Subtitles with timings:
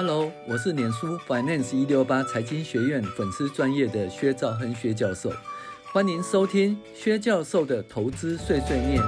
[0.00, 5.28] Hello，我是脸书 Finance 一六八财经学院粉丝专业的薛兆亨薛教授，
[5.92, 9.02] 欢迎收听薛教授的投资碎碎念。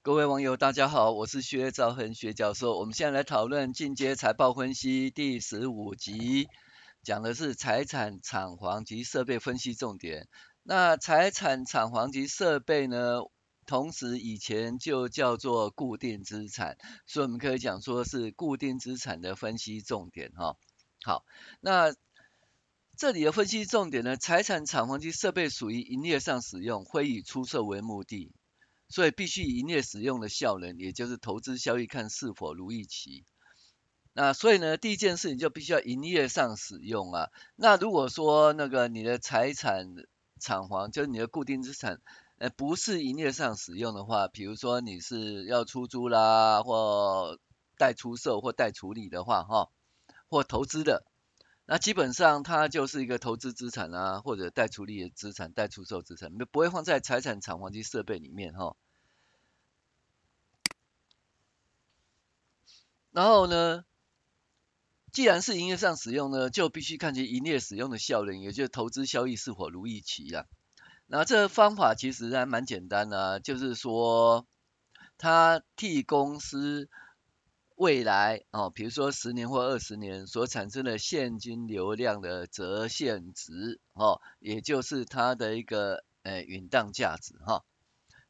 [0.00, 2.78] 各位网友，大家好，我是薛兆亨薛教授。
[2.78, 6.46] 我们现在来讨论进阶财报分析第十五集，
[7.02, 10.28] 讲的是财产、厂房及设备分析重点。
[10.62, 13.22] 那财产、厂房及设备呢？
[13.70, 20.56] 同时，以前就叫做固定资产，所以我们可以讲说是固定资产的分析重点哈。
[21.04, 21.24] 好，
[21.60, 21.94] 那
[22.96, 28.32] 这里的分析重点呢，财产、厂房及设备属于营业上使用，会以出售为目的，
[28.88, 33.24] 所以必须营业使用的效能，也就是投资效益看是否如预期。
[34.14, 37.28] 那所以呢，第一件事情就必须要营业上使用啊。
[37.54, 39.94] 那如果说那个你的财产、
[40.40, 42.00] 厂房就是你的固定资产。
[42.40, 47.38] 呃，不是营业上使用的话，比如说你是要出租啦，或
[47.76, 49.70] 待出售或待处理的话，哈，
[50.26, 51.04] 或投资的，
[51.66, 58.74] 那基本上它就是一个投资资产啊，或者待处理的资产、待出售资产，不会放在财产、厂房及设备里面，哈。
[63.10, 63.84] 然后呢，
[65.12, 70.46] 既然是营业上使用呢，就必须看其营业使用的效能，也就是投资效益是否如预期啊。
[71.12, 74.46] 那这方法其实还蛮简单的，就是说，
[75.18, 76.88] 他替公司
[77.74, 87.64] 未来哦，比如说十年或二十年所产生的现金流量的折现值哦，也就是它的一个呃允当价值哈。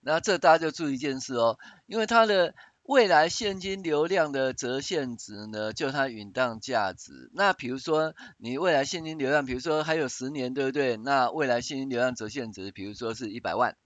[0.00, 2.54] 那这大家就注意一件事哦，因为它的。
[2.90, 7.30] 未来现金流量的折现值呢，就它允当价值。
[7.32, 10.96] 那比如说你未来现金流量，比如说还有十年，对不对？
[10.96, 13.76] 那未来现金流量折现值，比如说是一百万。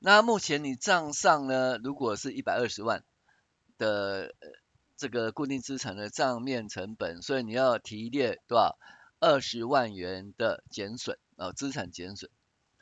[0.00, 3.04] 那目前你账上呢，如果是一百二十万
[3.78, 4.34] 的
[4.96, 8.76] 这个固定资产的账面成本，所以你要提列多少？
[9.20, 12.28] 二十万元的减损啊，资产减损。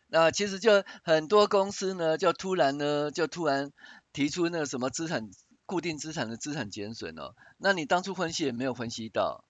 [0.09, 3.72] 那其实就很多公司呢，就突然呢，就突然
[4.15, 5.28] 提出那个什么资产。
[5.70, 9.44] 固定资产的资产减损哦，那你当初分析也没有分析到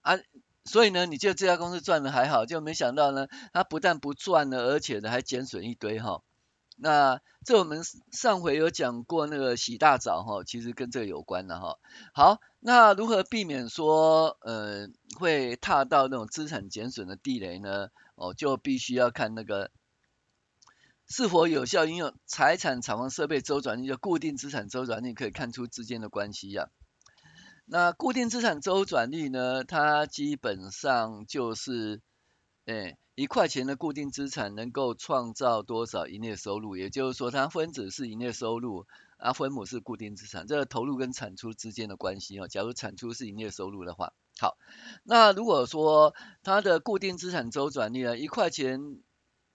[0.00, 0.16] 啊，
[0.64, 6.22] 所以呢，你觉得这家公司赚的还好，就没想到呢，它不但不赚了，而且呢还减损一堆哈。
[6.76, 11.76] 那这我们上回有讲过那个洗大澡哈，其实跟这个有关的哈。
[12.14, 14.88] 好，那如何避免说呃
[15.18, 17.88] 会踏到那种资产减损的地雷呢？
[18.14, 19.70] 哦，就必须要看那个。
[21.12, 26.70] 是否有效应用财产、厂房、设备周转率，就固定资产周转率，可以看出之间的关系呀、
[27.66, 29.64] 那固定资产周转率呢？
[29.64, 32.00] 它基本上就是，
[32.64, 36.76] 哎，一块钱的固定资产能够创造多少营业收入？
[36.76, 42.46] 也就是说，它分子是营业收入，啊，分母是固定资产，这个投入跟产出之间的关系哦。
[42.46, 44.56] 假如产出是营业收入的话，好，
[45.02, 49.00] 那如果说它的固定资产周转率呢，一块钱。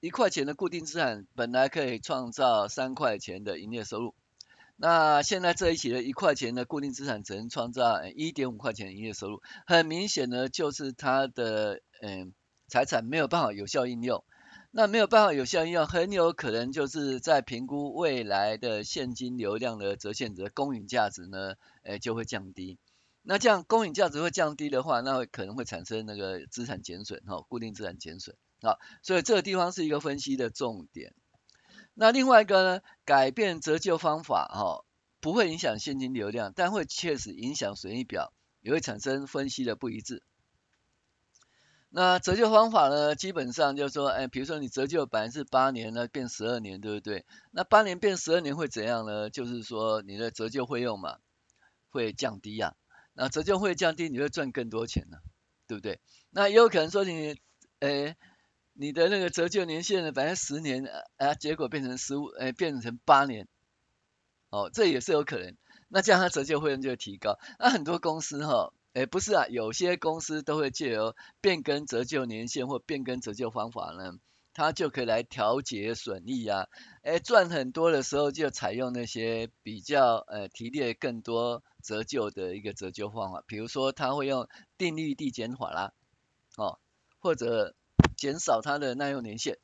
[0.05, 4.13] 一块钱的固定资产本来可以创造三块钱的营业收入，
[4.75, 12.35] 那现在这一期的一块钱的固定资产只能创造一点五块钱的营业收入，很明显呢，就是它的嗯
[12.67, 14.23] 财产没有办法有效应用，
[14.69, 22.77] 那没有办法有效应用，很有可能就是在评估未来的现金流量的折现值公允价值呢，诶就会降低，
[23.23, 28.35] 那这样公允价值会降低的话，那会可能会产生那个资产减损哈，固定资产减损。
[28.61, 31.13] 好，所以这个地方是一个分析的重点。
[31.93, 34.85] 那另外一个呢，改变折旧方法哈，
[35.21, 40.23] 不会影响现金流量，但会确实影响损益表，也会产生分析的不一致。
[41.89, 47.25] 那折旧方法呢，基本上就是说，哎，比如说你折旧本来是八年呢，变十二年，对不对？
[47.51, 49.29] 那八年变十二年会怎样呢？
[49.29, 51.19] 就是说你的折旧费用嘛，
[51.91, 52.75] 会降低呀、啊。
[53.13, 55.19] 那折旧会降低，你会赚更多钱呢、
[55.67, 56.01] 对不对？
[56.31, 57.39] 那也有可能说你，
[57.79, 58.17] 哎。
[58.77, 63.47] 你的那个折旧年限呢，本来十年，啊，结果变成十五，哎，变成八年，
[64.49, 65.55] 哦，这也是有可能。
[65.87, 67.39] 那这样它折旧费用就会提高。
[67.57, 74.19] 那很多公司哈，哎，不是啊，有些公司都会借由变更折旧年限或变更折旧方法呢，
[74.53, 76.67] 它就可以来调节损益啊。
[77.01, 85.93] 哎，赚很多的时候就采用那些比较呃提列更多折旧的一个折旧方法，比如说它会用定率递减法啦，
[86.57, 86.77] 哦，
[87.19, 87.73] 或者。
[88.25, 89.59] 减少它的耐用年限，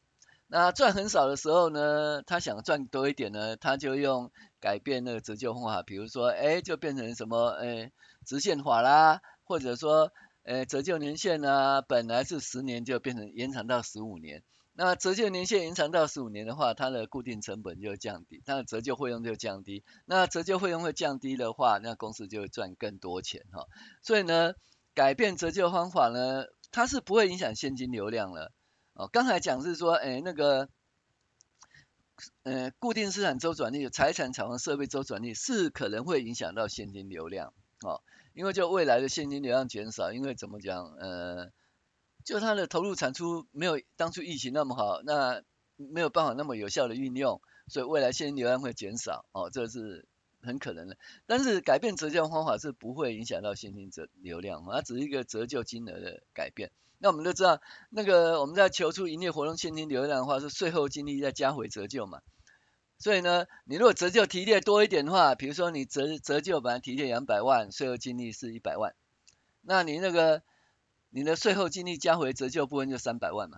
[0.46, 7.92] 那赚很少的时候呢，他想赚多一点呢，他就用改变那个折旧方法，比如说，哎，就变成什么，哎，
[8.24, 10.12] 直线法啦，或者说，
[10.44, 14.44] 哎，折旧年限呢，本来是十年就变成延长到十五年，
[14.74, 19.84] 那折旧年限延长到十五年的话，它的固定成本就降低，它的折旧费用就降低。
[20.06, 23.66] 那折旧费用会降低的话，那公司就会赚更多钱哈。
[24.04, 24.54] 所以呢，
[24.94, 28.52] 改变折旧方法呢，它是不会影响现金流量了。
[28.94, 30.70] 哦，刚才讲是说，哎，那个，
[32.44, 37.54] 呃，固定资产周转率、财产、厂房、设备周转率是可能会影响到现金流量。
[37.82, 38.02] 哦，
[38.34, 41.52] 因为就未来的现金流量减少，因为怎么讲，呃。
[42.24, 45.42] 就它的投入产出没有当初疫情那么好，那
[45.76, 50.06] 没有办法那么有效的运用，所以未来现金流量会减少，哦，这是
[50.44, 50.98] 很可能的。
[51.26, 56.72] 但是改变折旧方法是不会影响到现金折流量，它只是一个折旧金额的改变。
[57.00, 62.22] 那我们都知道，那个我们在求出营业活动现金流量的话，是税后净利再加回折旧嘛。
[62.98, 68.94] 所以呢，你如果折旧提列多一点的话，比如说你折折旧本来提列两百万，税后净利是一百万，
[69.62, 70.42] 那你那个。
[71.14, 73.58] 你的税后净利加回折旧部分就三百万嘛。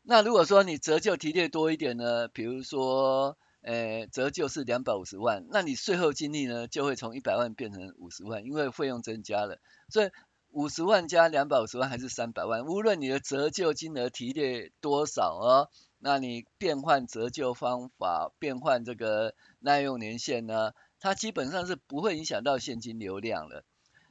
[0.00, 9.58] 那如果说你折旧提列多一点呢，比如说，呃，折旧是两百五十万，那你税后净利呢就会从一百万变成五十万，因为费用增加了。
[9.88, 10.10] 所以
[10.50, 23.64] 五十万加两百五十万还是三百万，无论你的折旧金额提列多少哦，那你变换折旧方法，变换这个耐用年限呢，它基本上是不会影响到现金流量了。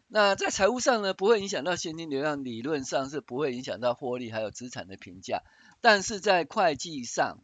[0.07, 5.43] 那在财务上呢，不会影响到现金流量，理论上是不会影响到获利还有资产的评价。
[5.79, 7.39] 但是在会计上，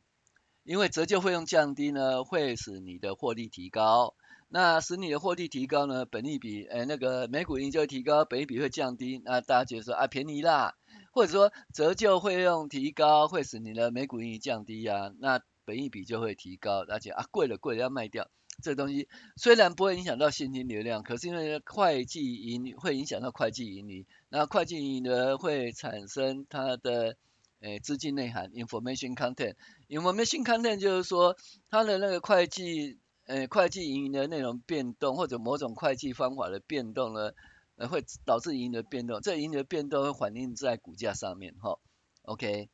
[0.64, 4.16] 因为折旧费用降低呢，会使你的获利提高。
[4.52, 9.22] 那使你的获利提高呢，本益比，哎，那个每股盈就提高，本益比会降低。
[9.24, 10.76] 那大家觉得说啊，便宜啦，
[11.12, 18.28] 或者说折旧费用提高会使你的每股盈降低呀，那本益比就会提高，而且啊，贵了贵了要卖掉。
[18.62, 19.08] 这东西
[19.38, 27.16] 虽然不会影响到现金流量，可是因为会计盈会影响到会计盈余，那会计盈余呢会产生它的
[27.62, 31.36] 诶资金内涵 information content，information content 就是说
[31.70, 37.32] 它的那个会计诶会计盈余的内容变动或者某种会计方法的变动呢，
[37.76, 41.80] 呃会导致盈余的变动，这盈余的变动会反映在股价上面哈
[42.24, 42.70] ，OK，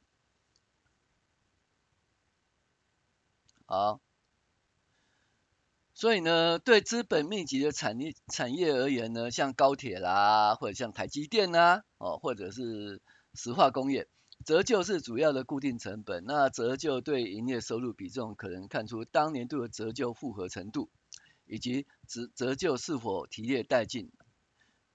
[3.67, 3.99] 好。
[5.97, 13.01] 所以呢，对资本密集的产业产业而言呢，像高铁啦，或者像台积电啦，哦，或者是
[13.33, 14.05] 石化工业，
[14.45, 16.23] 折旧是主要的固定成本。
[16.25, 20.89] 那折旧对营业收入比重可能看出当年度的折旧复合程度，
[21.45, 24.11] 以及折折旧是否提列殆尽。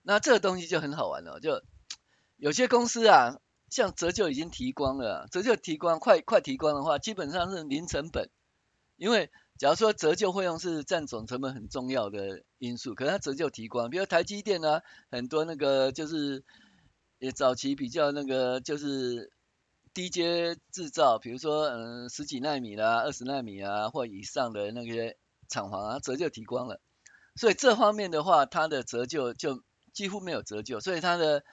[0.02, 1.62] 那这个东西就很好玩了，就
[2.36, 8.30] 有些公司啊，像折旧已经提光了，折旧提光快快提光的话，基本上是零成本，
[8.96, 9.30] 因为。
[9.58, 16.42] 假如说折旧费用是占总成本很重要的因素，可是它折旧提光，比如台积电啊，很多那个就是
[17.18, 19.30] 也早期比较那个就是
[20.00, 26.80] 低阶制造，比如说嗯十几纳米啦、二十纳米啊或以上的那些厂房啊，折旧提光了，
[27.36, 29.62] 所以这方面的话，它的折旧就
[29.92, 31.44] 几乎没有折旧，所以它的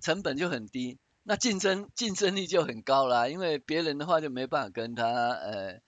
[0.00, 5.80] 成本就很低，那竞争竞争力就很高啦，因为别人的话就没办法跟他呃。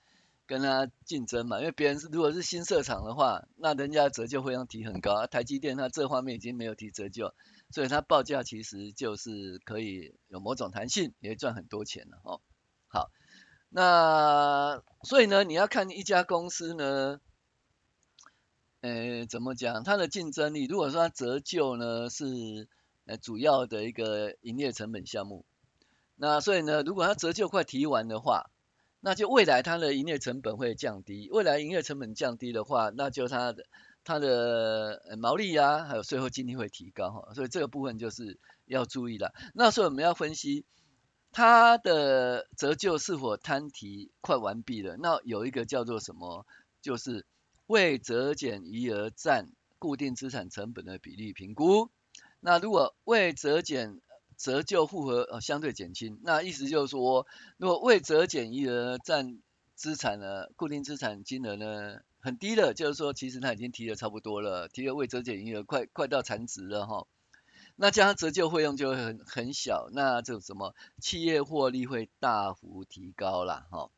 [0.46, 7.32] 跟他竞争嘛，因为别人是如果是新设厂的话，那人家折旧费用提很高，台积电它这方面已经没有提折旧，
[7.70, 12.40] 所以它报价其实就是可以有某种弹性，也赚很多钱了哦。
[12.88, 13.10] 好，
[13.70, 17.20] 那所以呢，你要看一家公司呢，
[18.82, 22.68] 呃，怎么讲，它的竞争力，如果说它折旧呢是
[23.06, 25.46] 呃主要的一个营业成本项目，
[26.16, 28.50] 那所以呢，如果它折旧快提完的话，
[29.04, 33.64] 那就未来它的营业成本会降低，未来营业成本降低的话，那就它的
[34.04, 39.34] 它的毛利啊，还有税后净利会提高哈，所以这个部分就是要注意了。
[39.54, 40.64] 那所以我们要分析
[41.32, 44.96] 它的折旧是否摊提快完毕了。
[44.96, 46.46] 那有一个叫做什么，
[46.80, 47.26] 就是
[47.66, 51.90] 未折减余额占固定资产成本的比例评估。
[52.38, 54.00] 那如果未折减
[54.42, 59.38] 折旧复合呃相对减轻，那意思就是说，如果未折减余额占
[59.76, 67.06] 资产呢，固定资产金额呢很低了，就是说其实它已经提的差不多了，提了未折减余额快快到残值了哈，
[67.76, 73.90] 那这样折旧费用就会很很小，那这什么企业获利会大幅提高了哈。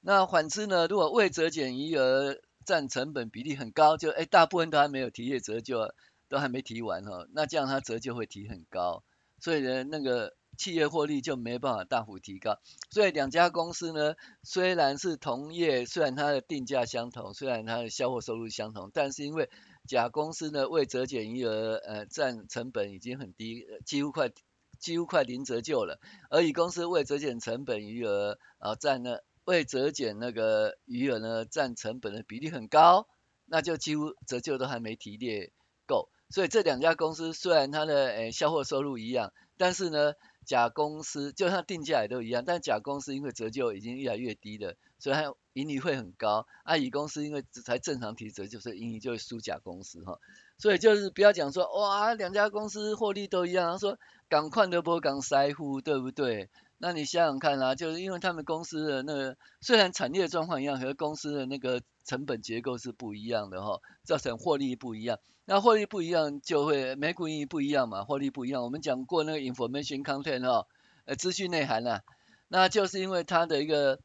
[0.00, 5.92] 那反之呢，如果未折减余额占成本比例很高，就哎大部分都还没有提列折旧，
[6.28, 9.02] 都还没提完哈，那这样它折旧会提很高。
[9.40, 12.58] 所以呢，那个企业获利就没办法大幅提高。
[12.90, 19.48] 所以两家公司呢，虽然是同业，虽然它的定价相同，虽然它的销货收入相同，但是因为
[19.88, 24.30] 甲公司呢未折减余额，呃，占成本已经很低，几乎快
[24.78, 25.98] 几乎快零折旧了，
[26.30, 33.08] 而乙公司未折减成本余额啊占了未折减那个余额呢占成本的比例很高，
[33.46, 35.52] 那就几乎折旧都还没提列
[35.86, 40.14] 够，所以这两家公司虽然它的诶销货收入一样，但是呢。
[40.46, 46.46] 甲公司就算定价也都一样，但甲公司因为折旧已经越来越低了，所以它盈利会很高。
[46.64, 50.18] 啊，乙公司因为才正常提折旧，所以盈利就会输甲公司哈。
[50.58, 53.96] 所以就是不要讲说哇，两家公司获利都一样，说
[54.28, 56.48] 赶快的不赶塞乎，对不对？
[56.82, 65.18] 那你想想看啦、啊，就是因为他们公司的那个虽然产业状况一样，和公司的那个成本结构是不一样的哈，造成获利不一样。
[65.44, 68.62] 那获利不一样就会每股盈余不一样嘛，获利不一样。
[68.62, 70.66] 我们讲过那个 information content 哈，
[71.04, 72.00] 呃，资讯内涵啊，
[72.48, 74.00] 那就是因为它的一个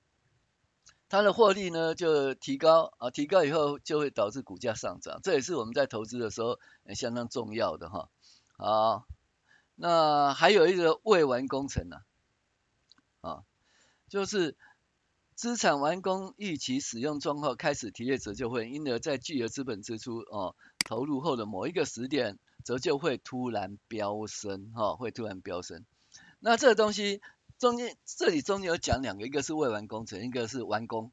[1.08, 6.60] 它的获利呢就提高啊，提高以后就会导致股价上涨，这也是我们在投资的时候
[6.94, 8.10] 相当重要的哈。
[8.58, 9.05] 好，
[9.75, 11.96] 那还有一个未完工程呢。
[13.25, 13.44] 啊，
[14.08, 14.55] 就是
[15.34, 20.55] 资产完工预期使用状况开始提列折旧会，因而在巨额资本支出哦
[20.86, 25.84] 投入后的某一个时点，折旧会突然飙升，哈、哦，会突然飙升。
[26.39, 27.22] 那这个东西
[27.58, 31.12] 中间这里中间有讲两个，一个是未完工程，一个是完工。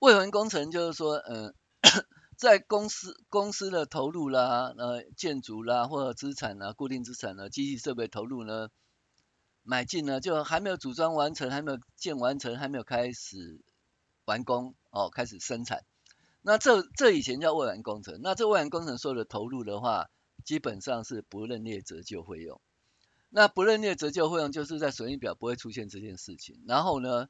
[0.00, 1.90] 未完工程就是说，嗯、呃，
[2.36, 8.68] 在公司公司的投入啦，呃，建筑啦或者资产啦，固定资产呢，机器设备投入呢。
[9.62, 13.60] 买进呢，就还没有组装完成，还没有建完成，还没有开始
[14.24, 15.84] 完工哦，开始生产。
[16.42, 18.20] 那这这以前叫未完工程。
[18.22, 20.08] 那这未完工程所有的投入的话，
[20.44, 22.60] 基本上是不认列折旧费用。
[23.28, 26.62] 那不认列折旧费用，就是在损益表不会出现这件事情。
[26.66, 27.28] 然后呢，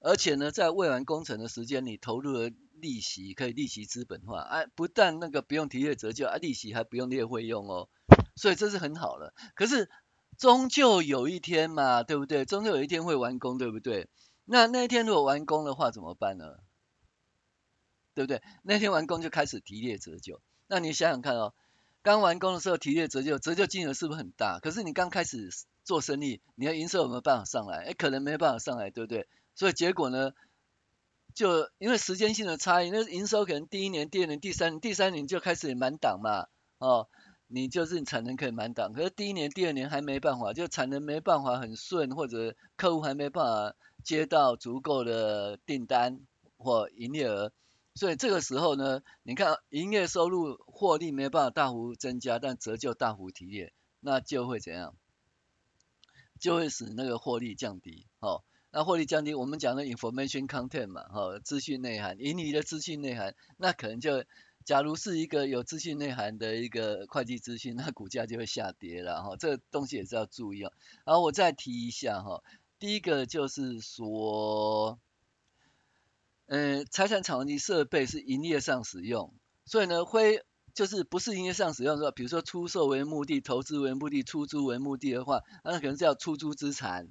[0.00, 7.88] 而且呢，在未完工程的时间，你投入的利息可以利息资本化啊，不但那个不用提列折旧啊，利息还不用列费用哦，
[8.34, 9.32] 所以这是很好的。
[9.54, 9.90] 可是。
[10.38, 12.44] 终究有一天嘛，对不对？
[12.44, 14.08] 终究有一天会完工，对不对？
[14.44, 16.56] 那那一天如果完工的话怎么办呢？
[18.14, 18.42] 对不对？
[18.62, 20.40] 那天完工就开始提列折旧。
[20.66, 21.54] 那你想想看哦，
[22.02, 24.58] 刚完工的时候提列折旧，折旧金额是不是很大？
[24.60, 25.50] 可是你刚开始
[25.84, 27.84] 做生意，你的营收有没有办法上来？
[27.84, 29.28] 哎，可能没办法上来，对不对？
[29.54, 30.32] 所以结果呢，
[31.34, 36.48] 就因为时间性的差异，那营收可能第一年、第二年、第三年、第三年就开始满档嘛，
[36.78, 37.08] 哦。
[37.54, 46.20] 你就是产能可以满档，可是第一年、第二年还没办法，就产能没办法很顺，或者客户还没办法接到足够的订单
[46.56, 47.52] 或营业额，
[47.94, 54.96] 所以这个时候呢，你看营业收入获利没办法大幅增加，但折旧大幅提列，那就会怎样？
[56.40, 64.24] 就会使那个获利降低，哦，那获利降低，我们讲的 information content 嘛，哦，资讯内涵，盈余的资讯内涵，那可能就。
[64.64, 69.36] 假如是一个有资讯内涵的一个会计资讯，那股价就会下跌了哈。
[69.36, 70.72] 这个东西也是要注意哦。
[71.04, 72.42] 然后我再提一下哈，
[72.78, 74.98] 第一个就是说，
[76.46, 87.08] 嗯，财产厂房及设备是营业上使用，所以呢，会就是不是营业上使用的话，比如说出售为目的、投资为目的、出租为目的的话，那可能叫出租资产。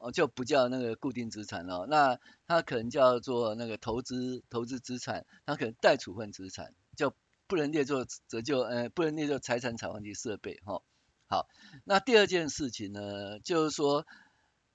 [0.00, 7.14] 哦，就不叫那个固定资产了，那它可能叫做那个投资投资资产，它可能待处分资产，就
[7.46, 10.82] 不能列作折旧，呃，不能列作财产厂房及设备，哈、
[11.28, 11.48] 好，
[11.84, 14.04] 那第二件事情呢，就是说。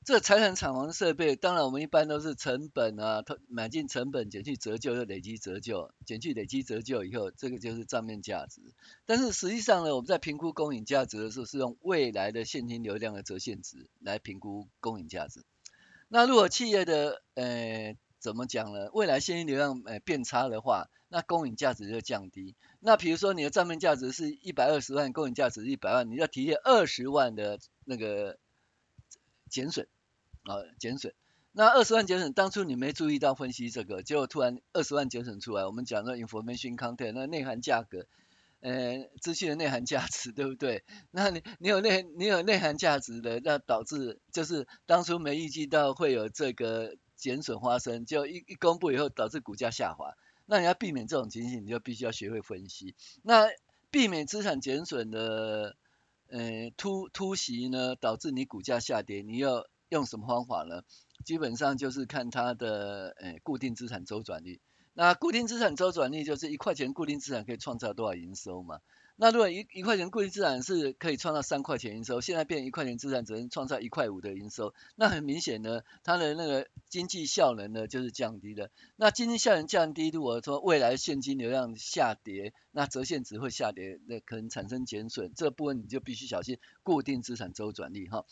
[0.05, 8.59] 这财产厂房设备，当然我们一般都是成本啊，买进成本减去折旧，又累积折旧，减去累积折旧以后，这个就是账面价值。
[9.05, 15.45] 但是实际上呢，我们在评估公允价值的时候，是用未来的现金流量的折现值来评估公允价值。
[16.09, 18.89] 那如果企业的呃怎么讲呢？
[18.93, 22.55] 未来现金流量呃变差的话，那公允价值就降低。
[22.79, 28.39] 那比如说你的账面价值是一百二十万，公允价值一百万，你要提列二十万的那个。
[29.49, 29.87] 减损，
[30.45, 31.13] 啊，减损。
[31.51, 35.63] 那二十万减损，当初你没注意到分析这个，结果突然二十万减损出来。
[35.67, 38.07] 我们讲的 information content，那内涵价格，
[38.61, 40.83] 呃，资讯的内涵价值，对不对？
[41.11, 50.13] 那你你有内你有内涵价值的，那导致就是当初没预计到会有这个减损发生，就一一公布以后导致股价下滑。
[50.45, 52.95] 那你要避免这种情形，你就必须要学会分析。
[53.21, 53.47] 那
[53.89, 55.77] 避免资产减损的。
[56.29, 60.81] 呃，突突袭呢，导致你股价下跌，你要用什么方法呢？
[61.23, 64.59] 基本上就是看它的呃固定资产周转率。
[64.95, 68.79] 那固定资产周转率就是一块钱固定资产可以创造多少营收嘛？
[69.15, 78.71] 那如果一一块钱固定资产是可以创造三块钱营收，现在变一块钱资产只能创造一块五的营收，那很明显呢，它的那个经济效能呢就是降低的。
[78.95, 88.25] 那经济效能降低，如果说未来现金流量下跌，那折现值会下跌，那可能产生减损，这部分你就必须小心固定资产周转率哈。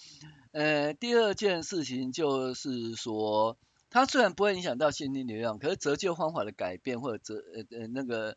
[0.52, 3.56] 呃，第二件事情就是说，
[3.92, 8.36] 它虽然不会影响到现金流量，可是折旧方法的改变或者折呃呃那个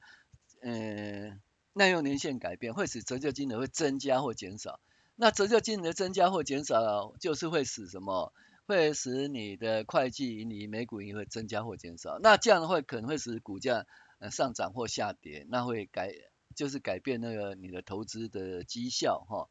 [0.61, 1.41] 呃。
[1.75, 4.81] 耐用年限改变会使折旧金额会增加或减少。
[5.17, 8.33] 那折旧金额增加或减少，就是会使什么？
[8.67, 12.19] 会使你的会计盈余、每股盈会增加或减少。
[12.21, 13.87] 那这样的话可能会使股价
[14.21, 16.13] 呃上涨或下跌，那会改
[16.57, 19.49] 就是改变那个你的投资的绩效哈。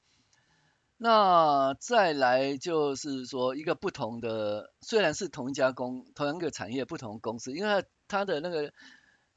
[0.97, 8.73] 那再来就是说一个不同的，虽然是同一家公同一个产业不同公司，因为它的那个。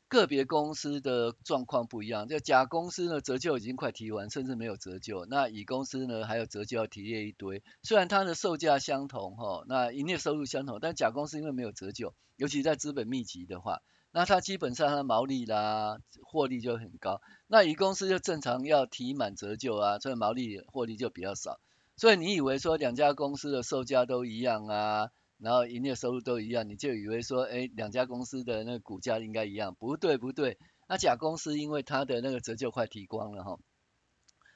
[0.09, 5.27] 个别公司的状况不一样，就甲公司呢折旧已经快提完，甚至没有折旧。
[5.27, 7.63] 那乙公司呢还有折旧要提列一堆。
[7.83, 13.81] 虽然它的售价相同哈，那营业收入相同，但甲公司因为没有折旧，尤其在资本密集的话，
[14.13, 17.21] 那它基本上它的毛利啦、获利就很高。
[17.49, 21.59] 那乙公司就正常要提满折旧啊，所以毛利获利就比较少。
[21.97, 25.11] 所以你以为说两家公司的售价都一样啊？
[25.39, 30.59] 然后营业收入都一样，你就以为说，哎，两家公司的那个股价应该一样，不对不对。
[30.89, 33.59] 那甲公司因为它的那个折旧快提光了哈，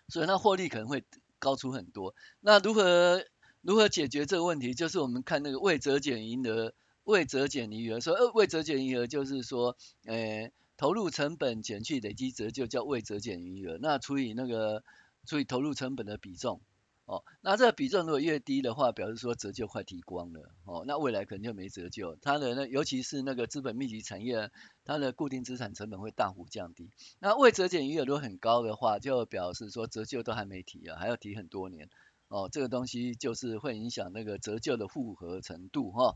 [0.08, 1.04] 所以它获利可能会
[1.38, 2.14] 高出很多。
[2.40, 3.24] 那如何
[3.62, 4.72] 如何解决这个问题？
[4.72, 6.72] 就是我们看那个未折减余额，
[7.04, 14.82] 未折减余额，说呃未折减余额就是说，呃，投入成本减去累积折旧叫未折减余额，那除以那个
[15.26, 16.62] 除以投入成本的比重。
[17.10, 22.14] 哦，那这个比重如果越低的话，表示说折旧快提光了，哦，那未来可能就没折旧。
[22.22, 24.52] 它的那尤其是那个资本密集产业，
[24.84, 26.88] 它的固定资产成本会大幅降低。
[27.18, 31.88] 那未折减余额如果很高的话，就表示说折旧都还没提啊，还要提很多年。
[32.28, 36.14] 哦，这个东西就是会影响那个折旧的复合程度哈、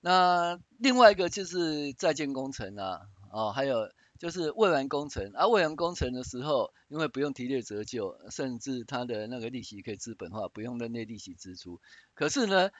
[0.00, 3.88] 那另外一个就是在建工程啊，哦，还有。
[4.18, 11.80] 就是未完工程，而、啊、未完工程的时候，因为不用提列折旧，甚至它的那个利息可以资本化，不用任列利息支出。
[12.14, 12.70] 可是呢，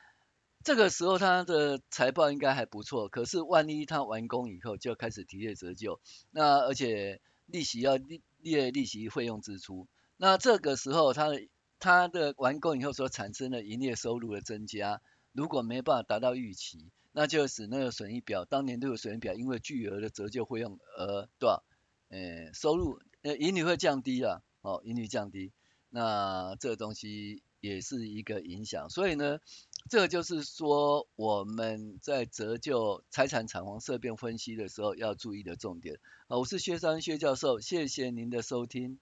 [0.62, 3.08] 这个时候它的财报应该还不错。
[3.08, 11.48] 可是万一它完工以后就开始提列折旧，那而且利息要列列利息费用支出，那这个时候它的
[11.80, 15.00] 它的完工以后所产生的营业收入的增加，
[15.32, 16.92] 如果没办法达到预期。
[17.12, 21.64] 那就使那个损益表，当年度的损益表因为巨额的折旧费用而多少？
[22.08, 25.52] 呃，收入呃盈余会降低啊，哦，盈余降低，
[25.88, 28.90] 那这个东西也是一个影响。
[28.90, 29.38] 所以呢，
[29.88, 36.00] 这个就是说我们在折旧财产偿还色变分析的时候要注意的重点。
[36.28, 38.98] 好，我是薛三薛教授，谢谢您的收听。